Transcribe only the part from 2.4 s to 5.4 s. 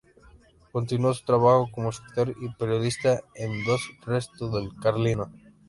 y periodista en "Il Resto del Carlino".